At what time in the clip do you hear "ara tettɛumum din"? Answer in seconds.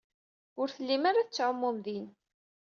1.09-2.05